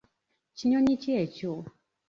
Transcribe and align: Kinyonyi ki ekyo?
Kinyonyi 0.57 0.93
ki 1.01 1.09
ekyo? 1.23 1.51